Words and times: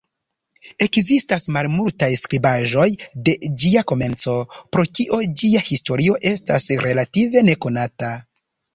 Ekzistas 0.85 1.45
malmultaj 1.57 2.09
skribaĵoj 2.21 2.87
de 3.29 3.37
ĝia 3.65 3.85
komenco, 3.93 4.35
pro 4.75 4.89
kio 5.01 5.23
ĝia 5.43 5.65
historio 5.71 6.21
estas 6.35 6.71
relative 6.91 7.49
nekonata. 7.55 8.15